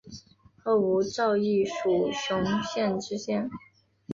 [0.63, 3.51] 后吴兆毅署雄县知县。